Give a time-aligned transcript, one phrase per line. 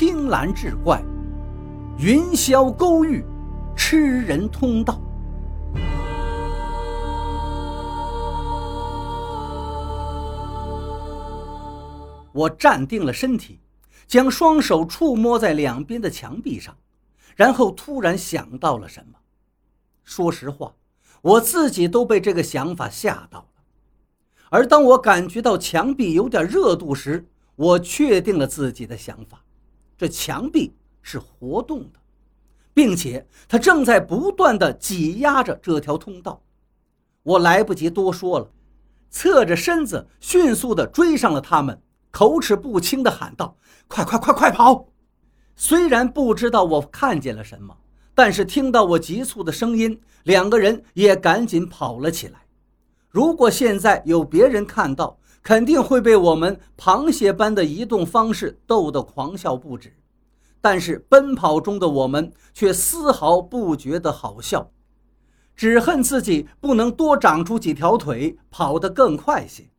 [0.00, 1.02] 青蓝志怪，
[1.98, 3.24] 云霄勾玉，
[3.76, 5.00] 吃人通道。
[12.32, 13.58] 我站定了身体，
[14.06, 16.76] 将双手触摸在两边的墙壁上，
[17.34, 19.18] 然后突然想到了什么。
[20.04, 20.76] 说实话，
[21.22, 23.46] 我自己都被这个想法吓到了。
[24.50, 27.26] 而当我感觉到墙壁有点热度时，
[27.56, 29.42] 我确定了自己的想法：
[29.98, 31.98] 这墙壁是活动的，
[32.72, 36.40] 并且它正在不断的挤压着这条通道。
[37.24, 38.48] 我来不及多说了，
[39.10, 41.82] 侧着身子迅速的追上了他们。
[42.10, 43.54] 口齿不清的喊道
[43.86, 44.88] ：“快快快快跑！”
[45.54, 47.76] 虽然不知道我看见了什么，
[48.14, 52.46] 但是听到我急促的声音，两个人也赶紧跑了起来。
[53.10, 59.96] 如果现在有别人看到，肯定会被我们螃蟹般的移动方式逗得狂笑不止。
[60.60, 64.70] 但是奔跑中的我们却丝毫不觉得好笑，
[65.56, 69.70] 只恨自己不能多长出几条腿，跑得更快些。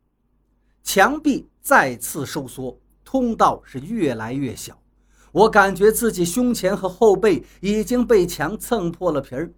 [0.82, 4.76] 墙壁再次收缩，通道是越来越小。
[5.32, 9.54] 我感觉自己胸前和后背已经被墙蹭破了皮儿。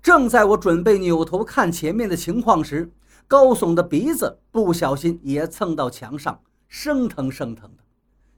[0.00, 2.90] 正在我准备扭头看前面的情况时，
[3.26, 7.82] 高耸的鼻子不小心也蹭到墙上，生疼生疼的。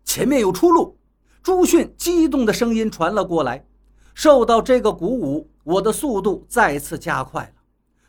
[0.05, 0.97] 前面有出路！
[1.43, 3.67] 朱迅激动的声音传了过来。
[4.15, 7.63] 受到这个鼓舞，我的速度再次加快了，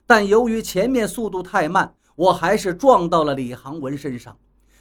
[0.06, 1.94] 但由于前面速度太慢。
[2.16, 4.36] 我还是撞到了李航文身上，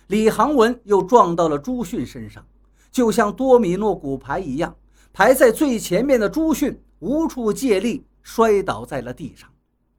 [0.06, 2.42] 李航文又撞到了朱迅身上，
[2.90, 4.74] 就像多米诺骨牌一样，
[5.12, 9.50] 排在最前面的朱迅无处借力，摔倒在了地上。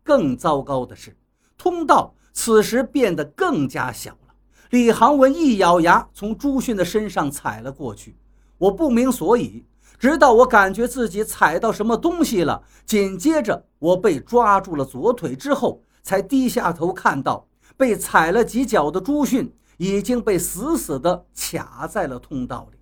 [0.03, 1.15] 更糟糕的是，
[1.57, 4.33] 通道此时变得更加小了。
[4.69, 8.15] 李航文一咬牙，从朱迅的身上踩了过去。
[8.57, 9.65] 我不明所以，
[9.97, 15.81] 直到我感觉自己踩到什么东西了，紧接着我被抓住了左腿之后。
[16.03, 22.77] 才低下头看到被踩了几脚的朱迅已经被死死地卡在了通道里，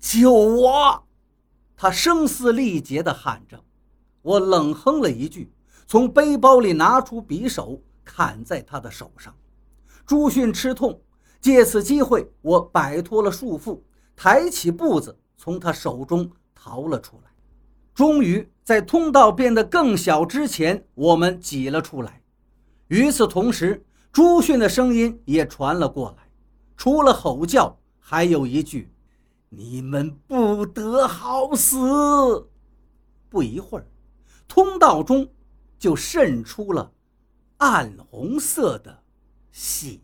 [0.00, 1.04] 救我！
[1.76, 3.60] 他声嘶力竭地喊着。
[4.22, 5.52] 我冷哼了一句，
[5.86, 9.34] 从背包里拿出匕首砍在他的手上。
[10.06, 11.00] 朱迅吃痛，
[11.40, 13.80] 借此机会，我摆脱了束缚，
[14.16, 17.30] 抬起步子从他手中逃了出来。
[17.94, 22.22] 终于在通道变得更小之前，我们挤了出来。
[22.88, 26.28] 与此同时，朱迅的声音也传了过来，
[26.76, 28.92] 除了吼叫，还有一句
[29.50, 32.48] ：“你们不得好死。”
[33.30, 33.86] 不一会儿，
[34.48, 35.28] 通道中
[35.78, 36.90] 就渗出了
[37.60, 39.02] 暗红色的
[39.52, 40.00] 血。